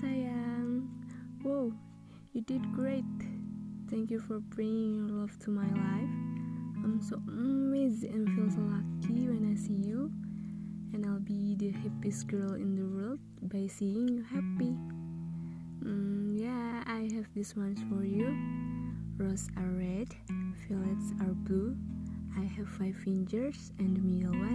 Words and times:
sayang. 0.00 0.88
Wow, 1.44 1.72
you 2.32 2.40
did 2.40 2.64
great. 2.72 3.04
Thank 3.92 4.10
you 4.10 4.18
for 4.18 4.40
bringing 4.40 4.96
your 4.96 5.20
love 5.20 5.36
to 5.44 5.50
my 5.50 5.68
life. 5.68 6.14
I'm 6.80 7.00
so 7.04 7.20
amazed 7.28 8.04
and 8.04 8.24
feel 8.32 8.48
so 8.48 8.64
lucky 8.64 9.28
when 9.28 9.44
I 9.52 9.56
see 9.60 9.76
you. 9.76 10.08
And 10.96 11.04
I'll 11.04 11.20
be 11.20 11.54
the 11.54 11.70
happiest 11.70 12.28
girl 12.28 12.54
in 12.56 12.74
the 12.80 12.88
world 12.88 13.20
by 13.42 13.68
seeing 13.68 14.08
you 14.08 14.24
happy. 14.24 14.72
Mm, 15.84 16.40
yeah, 16.40 16.82
I 16.88 17.12
have 17.14 17.28
these 17.34 17.54
ones 17.54 17.80
for 17.92 18.02
you. 18.02 18.32
Roses 19.20 19.52
are 19.60 19.68
red, 19.76 20.08
violets 20.64 21.12
are 21.20 21.36
blue. 21.44 21.76
I 22.40 22.48
have 22.56 22.68
five 22.68 22.96
fingers 23.04 23.72
and 23.78 24.00
middle 24.00 24.32
one. 24.32 24.49